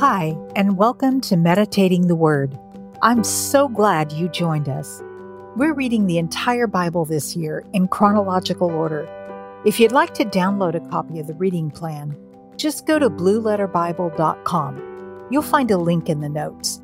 [0.00, 2.56] Hi, and welcome to Meditating the Word.
[3.02, 5.02] I'm so glad you joined us.
[5.56, 9.08] We're reading the entire Bible this year in chronological order.
[9.66, 12.16] If you'd like to download a copy of the reading plan,
[12.56, 15.26] just go to blueletterbible.com.
[15.32, 16.80] You'll find a link in the notes.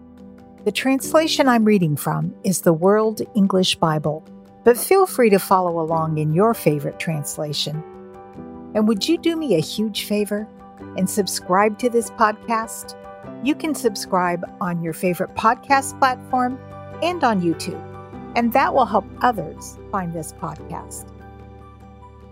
[0.65, 4.25] The translation I'm reading from is the World English Bible,
[4.65, 7.81] but feel free to follow along in your favorite translation.
[8.75, 10.49] And would you do me a huge favor
[10.97, 12.97] and subscribe to this podcast?
[13.45, 16.59] You can subscribe on your favorite podcast platform
[17.03, 17.79] and on YouTube,
[18.35, 21.13] and that will help others find this podcast.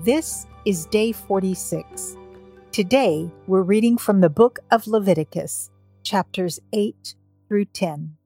[0.00, 2.16] This is day 46.
[2.70, 5.70] Today, we're reading from the book of Leviticus,
[6.02, 7.14] chapters 8
[7.46, 8.16] through 10.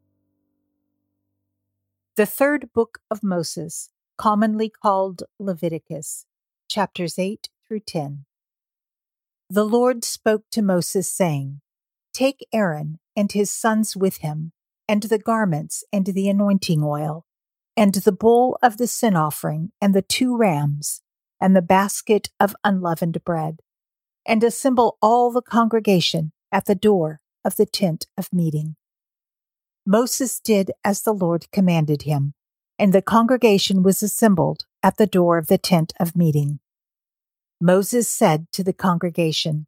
[2.14, 6.24] The third book of Moses, commonly called Leviticus,
[6.68, 8.26] chapters 8 through 10.
[9.50, 11.62] The Lord spoke to Moses, saying,
[12.16, 14.52] Take Aaron and his sons with him,
[14.88, 17.26] and the garments and the anointing oil,
[17.76, 21.02] and the bull of the sin offering, and the two rams,
[21.42, 23.60] and the basket of unleavened bread,
[24.24, 28.76] and assemble all the congregation at the door of the tent of meeting.
[29.84, 32.32] Moses did as the Lord commanded him,
[32.78, 36.60] and the congregation was assembled at the door of the tent of meeting.
[37.60, 39.66] Moses said to the congregation,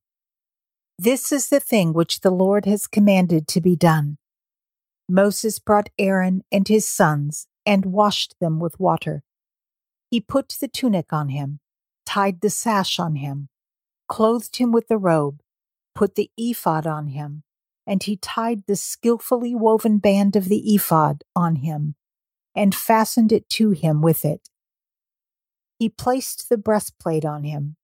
[0.99, 4.19] this is the thing which the Lord has commanded to be done.
[5.09, 9.23] Moses brought Aaron and his sons and washed them with water.
[10.11, 11.61] He put the tunic on him,
[12.05, 13.49] tied the sash on him,
[14.09, 15.41] clothed him with the robe,
[15.95, 17.45] put the ephod on him,
[17.87, 21.95] and he tied the skilfully woven band of the ephod on him,
[22.57, 24.49] and fastened it to him with it.
[25.79, 27.77] He placed the breastplate on him.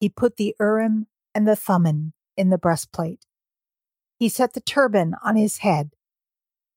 [0.00, 3.26] He put the Urim and the Thummim in the breastplate.
[4.18, 5.90] He set the turban on his head.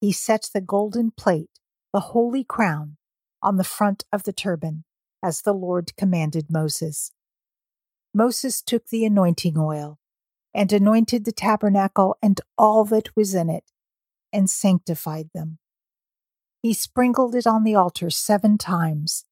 [0.01, 1.59] He set the golden plate,
[1.93, 2.97] the holy crown,
[3.41, 4.83] on the front of the turban,
[5.23, 7.11] as the Lord commanded Moses.
[8.13, 9.99] Moses took the anointing oil
[10.53, 13.71] and anointed the tabernacle and all that was in it,
[14.33, 15.59] and sanctified them.
[16.61, 19.23] He sprinkled it on the altar seven times,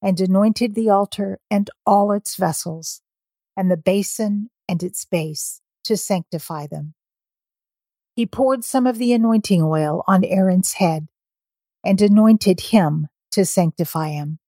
[0.00, 3.02] and anointed the altar and all its vessels,
[3.56, 6.94] and the basin and its base, to sanctify them.
[8.14, 11.08] He poured some of the anointing oil on Aaron's head
[11.84, 14.38] and anointed him to sanctify him.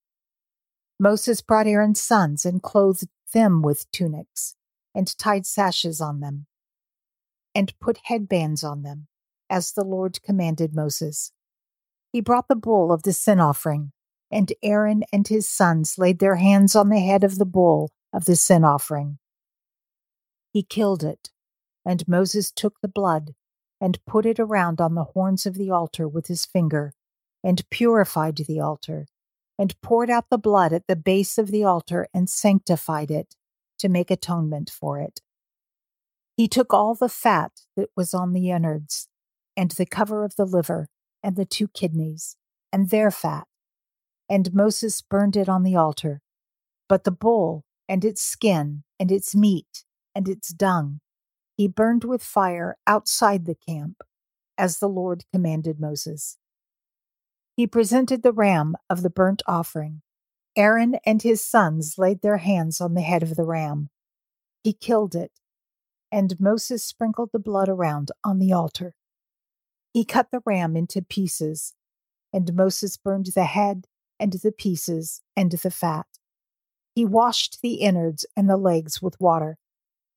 [0.98, 4.56] Moses brought Aaron's sons and clothed them with tunics
[4.94, 6.47] and tied sashes on them
[7.54, 9.09] and put headbands on them,
[9.49, 11.32] as the Lord commanded Moses.
[12.12, 13.93] He brought the bull of the sin offering,
[14.31, 18.25] and Aaron and his sons laid their hands on the head of the bull of
[18.25, 19.19] the sin offering
[20.53, 21.31] he killed it.
[21.85, 23.35] And Moses took the blood
[23.81, 26.95] and put it around on the horns of the altar with his finger,
[27.43, 29.09] and purified the altar,
[29.59, 33.35] and poured out the blood at the base of the altar and sanctified it
[33.79, 35.21] to make atonement for it.
[36.37, 39.09] He took all the fat that was on the innards,
[39.57, 40.89] and the cover of the liver,
[41.23, 42.37] and the two kidneys,
[42.73, 43.49] and their fat,
[44.29, 46.23] and Moses burned it on the altar.
[46.89, 51.00] But the bull, and its skin, and its meat, and its dung
[51.56, 54.03] he burned with fire outside the camp,
[54.56, 56.39] as the Lord commanded Moses.
[57.56, 60.03] He presented the ram of the burnt offering.
[60.56, 63.91] Aaron and his sons laid their hands on the head of the ram.
[64.65, 65.33] He killed it,
[66.11, 68.94] and Moses sprinkled the blood around on the altar.
[69.93, 71.75] He cut the ram into pieces,
[72.33, 73.87] and Moses burned the head
[74.19, 76.06] and the pieces and the fat.
[76.94, 79.59] He washed the innards and the legs with water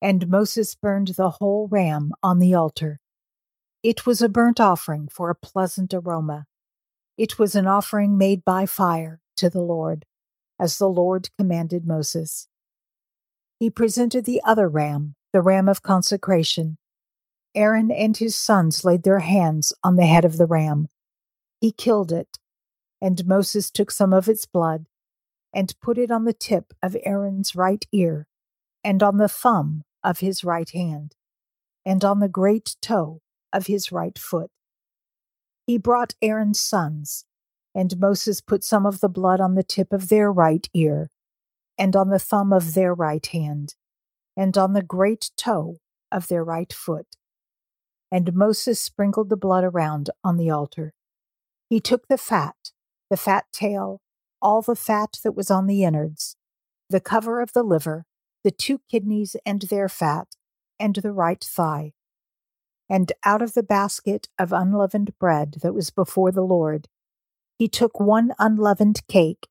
[0.05, 2.99] and Moses burned the whole ram on the altar.
[3.81, 6.45] It was a burnt offering for a pleasant aroma.
[7.17, 10.05] It was an offering made by fire to the Lord,
[10.59, 12.47] as the Lord commanded Moses.
[13.59, 16.77] He presented the other ram, the ram of consecration.
[17.55, 20.87] Aaron and his sons laid their hands on the head of the ram.
[21.59, 22.37] He killed it,
[23.01, 24.85] and Moses took some of its blood
[25.51, 28.27] and put it on the tip of Aaron's right ear
[28.83, 31.15] and on the thumb of his right hand,
[31.85, 33.21] and on the great toe
[33.51, 34.51] of his right foot.
[35.65, 37.25] He brought Aaron's sons,
[37.73, 41.09] and Moses put some of the blood on the tip of their right ear,
[41.77, 43.75] and on the thumb of their right hand,
[44.37, 45.79] and on the great toe
[46.11, 47.17] of their right foot.
[48.11, 50.93] And Moses sprinkled the blood around on the altar.
[51.67, 52.71] He took the fat,
[53.09, 54.01] the fat tail,
[54.41, 56.37] all the fat that was on the innards,
[56.89, 58.05] the cover of the liver,
[58.45, 60.35] the two kidneys and their fat,
[60.79, 61.93] and the right thigh.
[62.87, 66.87] And out of the basket of unleavened bread that was before the Lord,
[67.57, 69.47] he took one unleavened cake,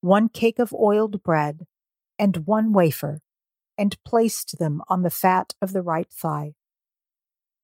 [0.00, 1.66] one cake of oiled bread,
[2.18, 3.20] and one wafer,
[3.76, 6.54] and placed them on the fat of the right thigh.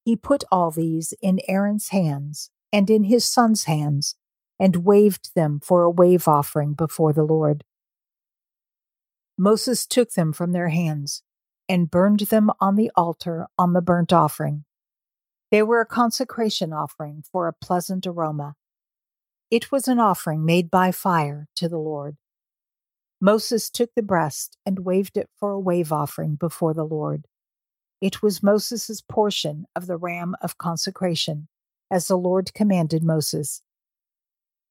[0.05, 4.17] He put all these in Aaron's hands and in his son's hands,
[4.61, 7.65] and waved them for a wave offering before the Lord.
[9.38, 11.23] Moses took them from their hands
[11.69, 14.64] and burned them on the altar on the burnt offering.
[15.50, 18.56] They were a consecration offering for a pleasant aroma.
[19.50, 22.17] It was an offering made by fire to the Lord.
[23.20, 27.26] Moses took the breast and waved it for a wave offering before the Lord.
[28.00, 31.49] It was Moses' portion of the ram of consecration,
[31.91, 33.62] as the Lord commanded Moses.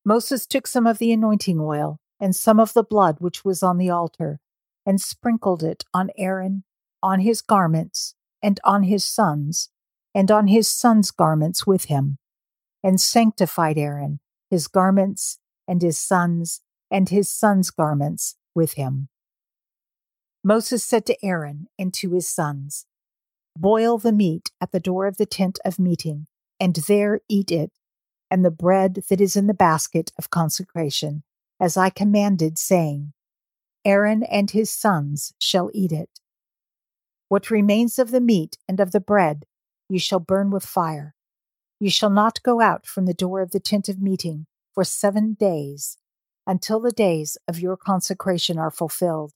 [0.06, 3.78] Moses took some of the anointing oil and some of the blood which was on
[3.78, 4.40] the altar,
[4.88, 6.64] and sprinkled it on Aaron,
[7.04, 9.70] on his garments, and on his sons,
[10.16, 12.18] and on his sons' garments with him,
[12.82, 19.10] and sanctified Aaron, his garments, and his sons, and his sons' garments with him.
[20.42, 22.86] Moses said to Aaron and to his sons,
[23.58, 26.28] Boil the meat at the door of the tent of meeting,
[26.62, 27.72] and there eat it,
[28.32, 31.24] and the bread that is in the basket of consecration,
[31.60, 33.12] as I commanded, saying,
[33.88, 36.10] Aaron and his sons shall eat it.
[37.30, 39.46] What remains of the meat and of the bread
[39.88, 41.16] you shall burn with fire.
[41.80, 44.46] You shall not go out from the door of the tent of meeting
[44.76, 45.98] for seven days
[46.46, 49.32] until the days of your consecration are fulfilled,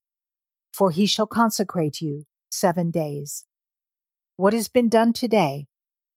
[0.74, 3.46] for he shall consecrate you seven days.
[4.36, 5.68] What has been done today,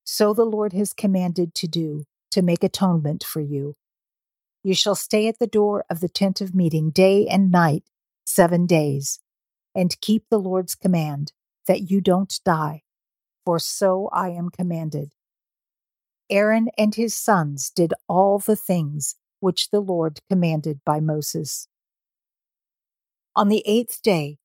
[0.02, 2.02] so the Lord has commanded to do
[2.32, 3.76] to make atonement for you.
[4.64, 7.84] You shall stay at the door of the tent of meeting day and night
[8.24, 9.20] seven days,
[9.74, 11.32] and keep the Lord's command
[11.66, 12.82] that you don't die,
[13.44, 15.12] for so I am commanded.
[16.30, 21.68] Aaron and his sons did all the things which the Lord commanded by Moses.
[23.36, 24.38] On the eighth day,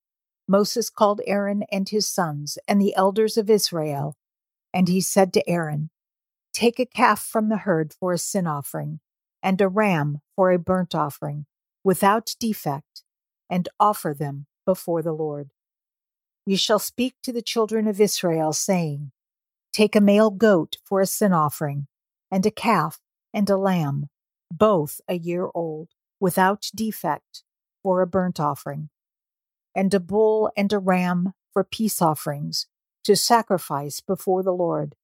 [0.48, 4.18] Moses called Aaron and his sons and the elders of Israel,
[4.74, 5.90] and he said to Aaron,
[6.54, 9.00] Take a calf from the herd for a sin offering,
[9.44, 11.46] and a ram for a burnt offering,
[11.84, 13.04] without defect,
[13.50, 15.50] and offer them before the Lord.
[16.46, 19.12] You shall speak to the children of Israel, saying,
[19.72, 21.88] Take a male goat for a sin offering,
[22.32, 23.00] and a calf
[23.34, 24.08] and a lamb,
[24.52, 27.44] both a year old, without defect,
[27.84, 28.90] for a burnt offering,
[29.76, 32.68] and a bull and a ram for peace offerings,
[33.04, 34.96] to sacrifice before the Lord,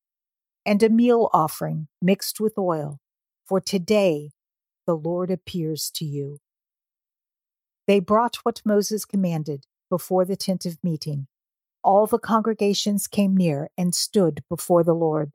[0.66, 3.00] and a meal offering mixed with oil,
[3.46, 4.32] for today
[4.86, 6.40] the Lord appears to you.
[7.88, 11.28] They brought what Moses commanded before the tent of meeting.
[11.84, 15.32] All the congregations came near and stood before the Lord.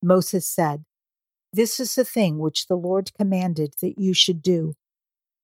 [0.00, 0.84] Moses said,
[1.52, 4.74] This is the thing which the Lord commanded that you should do,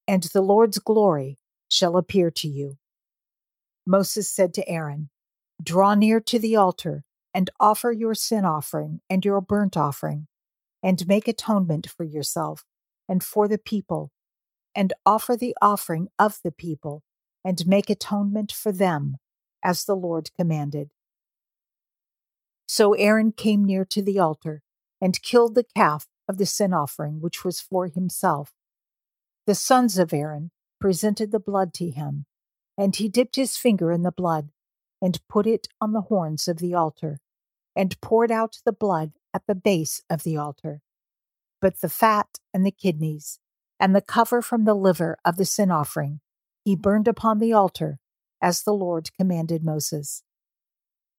[0.07, 1.39] and the Lord's glory
[1.69, 2.79] shall appear to you.
[3.87, 5.11] Moses said to Aaron,
[5.63, 7.05] Draw near to the altar
[7.35, 10.29] and offer your sin offering and your burnt offering,
[10.83, 12.65] and make atonement for yourself
[13.09, 14.13] and for the people
[14.75, 17.03] and offer the offering of the people,
[17.45, 19.17] and make atonement for them,
[19.65, 20.91] as the Lord commanded.
[22.67, 24.63] So Aaron came near to the altar,
[25.01, 28.53] and killed the calf of the sin offering, which was for himself.
[29.47, 32.27] The sons of Aaron presented the blood to him,
[32.79, 34.51] and he dipped his finger in the blood,
[35.03, 37.19] and put it on the horns of the altar,
[37.75, 40.81] and poured out the blood at the base of the altar.
[41.61, 43.39] But the fat and the kidneys,
[43.81, 46.21] and the cover from the liver of the sin offering
[46.65, 47.99] he burned upon the altar,
[48.41, 50.23] as the Lord commanded Moses.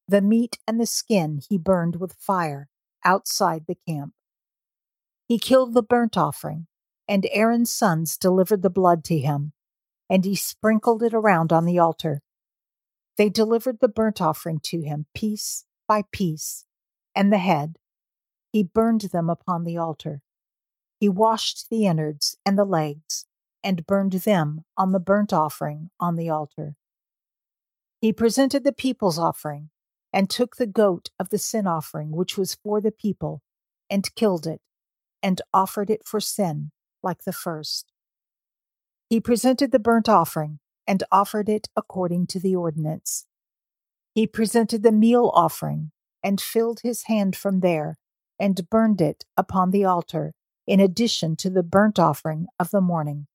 [0.08, 2.70] The meat and the skin he burned with fire
[3.04, 4.14] outside the camp.
[5.28, 6.68] He killed the burnt offering,
[7.08, 9.54] and Aaron's sons delivered the blood to him,
[10.10, 12.22] and he sprinkled it around on the altar.
[13.18, 16.66] They delivered the burnt offering to him piece by piece,
[17.16, 17.78] and the head.
[18.52, 20.22] He burned them upon the altar.
[21.02, 23.26] He washed the innards and the legs,
[23.64, 26.76] and burned them on the burnt offering on the altar.
[28.00, 29.72] He presented the people's offering,
[30.14, 33.42] and took the goat of the sin offering which was for the people,
[33.90, 34.62] and killed it,
[35.24, 36.70] and offered it for sin,
[37.02, 37.92] like the first.
[39.10, 43.26] He presented the burnt offering, and offered it according to the ordinance.
[44.14, 45.94] He presented the meal offering,
[46.24, 47.98] and filled his hand from there,
[48.38, 50.36] and burned it upon the altar
[50.68, 53.28] in addition to the burnt offering of the morning.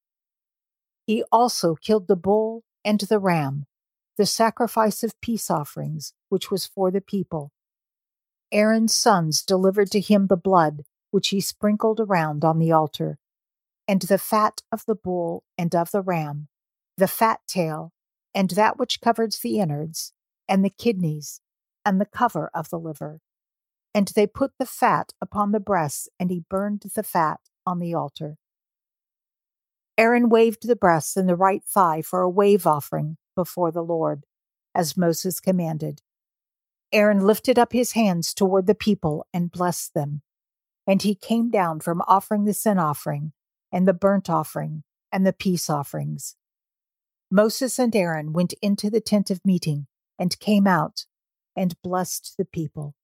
[1.07, 3.67] He also killed the bull and the ram,
[4.17, 7.53] the sacrifice of peace offerings, which was for the people.
[8.53, 13.19] Aaron's sons delivered to him the blood which he sprinkled around on the altar,
[13.89, 16.49] and the fat of the bull and of the ram,
[16.97, 17.93] the fat tail,
[18.35, 20.13] and that which covers the innards,
[20.49, 21.41] and the kidneys,
[21.85, 23.21] and the cover of the liver.
[23.97, 27.95] And they put the fat upon the breasts, and he burned the fat on the
[27.95, 28.37] altar.
[29.97, 34.27] Aaron waved the breasts and the right thigh for a wave offering before the Lord,
[34.75, 36.03] as Moses commanded.
[36.93, 40.21] Aaron lifted up his hands toward the people and blessed them.
[40.87, 43.33] And he came down from offering the sin offering,
[43.73, 46.37] and the burnt offering, and the peace offerings.
[47.31, 49.87] Moses and Aaron went into the tent of meeting,
[50.19, 51.07] and came out,
[51.57, 52.95] and blessed the people.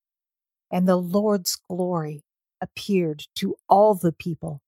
[0.73, 2.25] And the Lord's glory
[2.61, 4.63] appeared to all the people.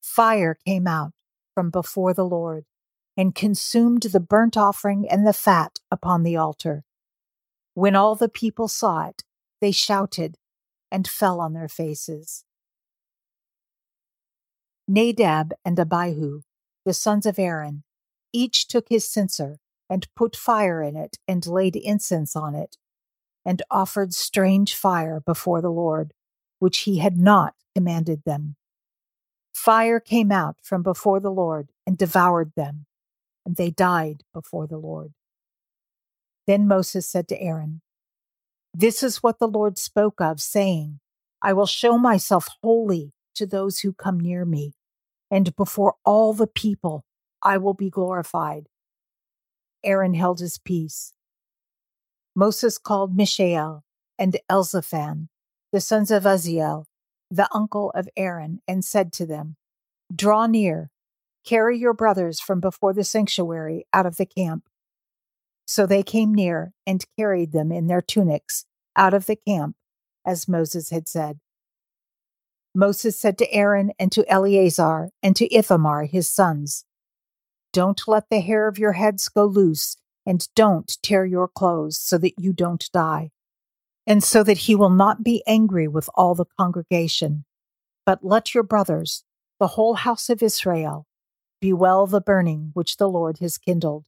[0.00, 1.12] Fire came out
[1.54, 2.64] from before the Lord,
[3.16, 6.84] and consumed the burnt offering and the fat upon the altar.
[7.74, 9.22] When all the people saw it,
[9.60, 10.36] they shouted
[10.90, 12.44] and fell on their faces.
[14.86, 16.42] Nadab and Abihu,
[16.84, 17.84] the sons of Aaron,
[18.32, 22.76] each took his censer and put fire in it and laid incense on it,
[23.44, 26.12] and offered strange fire before the Lord,
[26.58, 28.56] which he had not commanded them.
[29.52, 32.86] Fire came out from before the Lord and devoured them,
[33.46, 35.12] and they died before the Lord.
[36.46, 37.80] Then Moses said to Aaron,
[38.72, 41.00] This is what the Lord spoke of, saying,
[41.40, 44.74] I will show myself holy to those who come near me,
[45.30, 47.04] and before all the people
[47.42, 48.68] I will be glorified.
[49.82, 51.12] Aaron held his peace.
[52.34, 53.84] Moses called Mishael
[54.18, 55.28] and Elzaphan,
[55.72, 56.86] the sons of Uzziel,
[57.30, 59.56] the uncle of Aaron, and said to them,
[60.14, 60.90] Draw near,
[61.44, 64.68] carry your brothers from before the sanctuary out of the camp.
[65.66, 69.76] So they came near and carried them in their tunics out of the camp,
[70.26, 71.38] as Moses had said.
[72.74, 76.84] Moses said to Aaron and to Eleazar and to Ithamar, his sons,
[77.72, 82.18] Don't let the hair of your heads go loose, and don't tear your clothes, so
[82.18, 83.30] that you don't die
[84.06, 87.44] and so that he will not be angry with all the congregation.
[88.04, 89.24] But let your brothers,
[89.58, 91.06] the whole house of Israel,
[91.60, 94.04] bewail the burning which the Lord has kindled.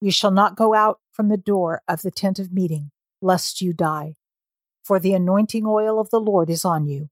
[0.00, 3.72] You shall not go out from the door of the tent of meeting, lest you
[3.72, 4.14] die,
[4.82, 7.10] for the anointing oil of the Lord is on you.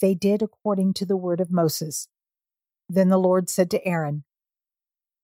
[0.00, 2.08] They did according to the word of Moses.
[2.88, 4.24] Then the Lord said to Aaron,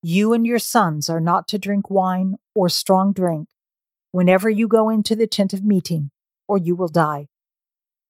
[0.04, 3.48] You and your sons are not to drink wine or strong drink
[4.10, 6.10] whenever you go into the tent of meeting,
[6.48, 7.28] or you will die.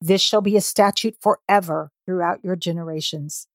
[0.01, 3.47] This shall be a statute forever throughout your generations.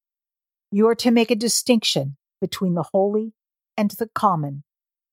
[0.72, 3.34] You are to make a distinction between the holy
[3.76, 4.64] and the common,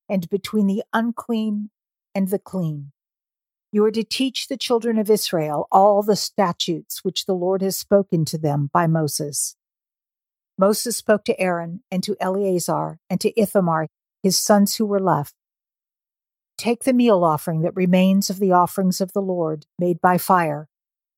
[0.08, 1.70] and between the unclean
[2.14, 2.92] and the clean.
[3.72, 7.76] You are to teach the children of Israel all the statutes which the Lord has
[7.76, 9.56] spoken to them by Moses.
[10.58, 13.88] Moses spoke to Aaron and to Eleazar and to Ithamar,
[14.22, 15.34] his sons who were left,
[16.56, 20.68] Take the meal offering that remains of the offerings of the Lord made by fire,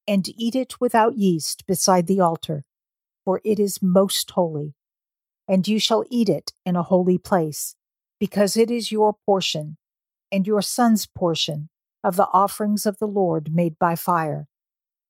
[0.09, 2.65] and eat it without yeast beside the altar,
[3.25, 4.75] for it is most holy.
[5.47, 7.77] And you shall eat it in a holy place,
[8.19, 9.77] because it is your portion,
[10.33, 11.69] and your son's portion,
[12.03, 14.49] of the offerings of the Lord made by fire.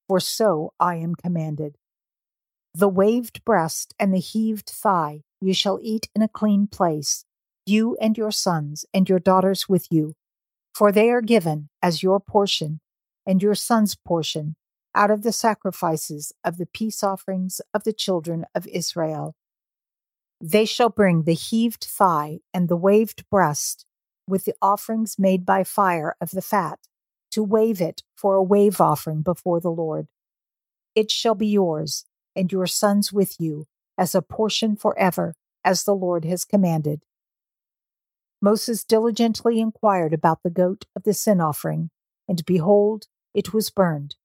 [0.09, 1.77] For so I am commanded.
[2.79, 7.25] The waved breast and the heaved thigh you shall eat in a clean place,
[7.65, 10.13] you and your sons and your daughters with you,
[10.75, 12.81] for they are given as your portion
[13.25, 14.57] and your son's portion
[14.95, 19.35] out of the sacrifices of the peace offerings of the children of Israel.
[20.39, 23.87] They shall bring the heaved thigh and the waved breast
[24.29, 26.81] with the offerings made by fire of the fat,
[27.31, 30.09] to wave it for a wave offering before the Lord.
[30.95, 32.05] It shall be yours
[32.37, 33.67] and your sons with you
[33.99, 37.03] as a portion forever, as the Lord has commanded.
[38.41, 41.91] Moses diligently inquired about the goat of the sin offering,
[42.29, 44.17] and behold, it was burned.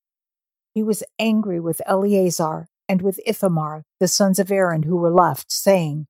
[0.74, 5.52] He was angry with Eleazar and with Ithamar, the sons of Aaron who were left,
[5.52, 6.08] saying,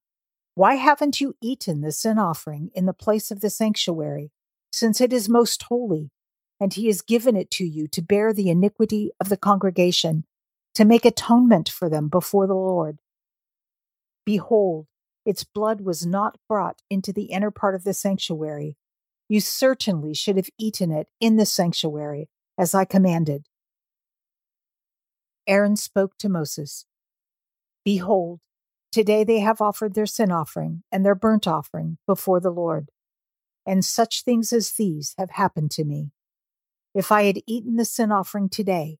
[0.55, 4.31] Why haven't you eaten the sin offering in the place of the sanctuary,
[4.72, 6.10] since it is most holy,
[6.60, 10.25] and he has given it to you to bear the iniquity of the congregation,
[10.75, 12.99] to make atonement for them before the Lord?
[14.25, 14.87] Behold,
[15.25, 18.77] its blood was not brought into the inner part of the sanctuary.
[19.29, 23.47] You certainly should have eaten it in the sanctuary, as I commanded.
[25.47, 26.85] Aaron spoke to Moses
[27.83, 28.39] Behold,
[28.91, 32.89] today they have offered their sin offering and their burnt offering before the Lord,
[33.65, 36.11] and such things as these have happened to me.
[36.93, 38.97] If I had eaten the sin offering today,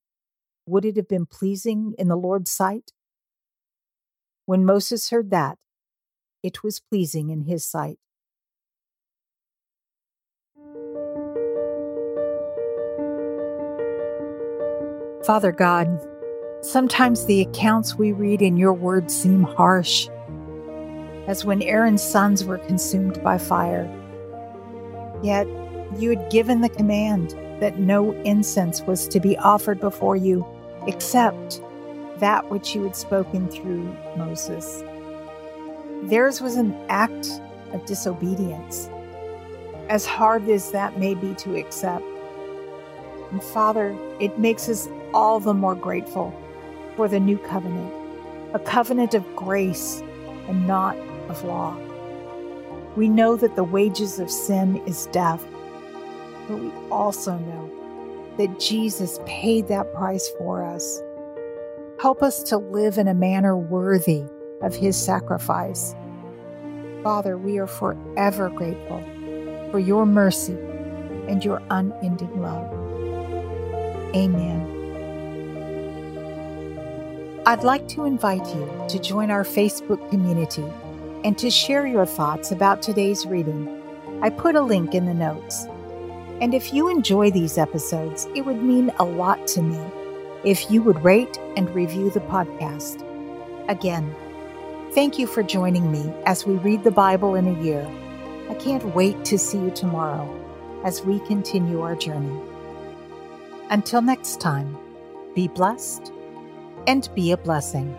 [0.66, 2.92] would it have been pleasing in the Lord's sight?
[4.46, 5.58] When Moses heard that,
[6.42, 7.98] it was pleasing in his sight.
[15.24, 15.88] Father God,
[16.62, 20.08] sometimes the accounts we read in your word seem harsh,
[21.28, 23.88] as when Aaron's sons were consumed by fire.
[25.22, 25.46] Yet
[25.96, 30.44] you had given the command that no incense was to be offered before you
[30.86, 31.60] except
[32.18, 34.82] that which you had spoken through Moses.
[36.04, 37.28] Theirs was an act
[37.72, 38.88] of disobedience,
[39.88, 42.04] as hard as that may be to accept.
[43.30, 46.34] And Father, it makes us all the more grateful
[46.96, 47.92] for the new covenant,
[48.54, 50.02] a covenant of grace
[50.48, 50.96] and not
[51.28, 51.76] of law.
[52.96, 55.44] We know that the wages of sin is death,
[56.46, 57.70] but we also know
[58.38, 61.00] that Jesus paid that price for us.
[62.00, 64.24] Help us to live in a manner worthy
[64.60, 65.94] of his sacrifice.
[67.02, 69.02] Father, we are forever grateful
[69.70, 70.58] for your mercy
[71.28, 72.72] and your unending love.
[74.14, 74.72] Amen.
[77.44, 80.64] I'd like to invite you to join our Facebook community
[81.24, 83.82] and to share your thoughts about today's reading.
[84.22, 85.66] I put a link in the notes.
[86.42, 89.78] And if you enjoy these episodes, it would mean a lot to me
[90.42, 93.06] if you would rate and review the podcast.
[93.68, 94.12] Again,
[94.90, 97.88] thank you for joining me as we read the Bible in a year.
[98.50, 100.28] I can't wait to see you tomorrow
[100.82, 102.36] as we continue our journey.
[103.70, 104.76] Until next time,
[105.36, 106.12] be blessed
[106.88, 107.96] and be a blessing.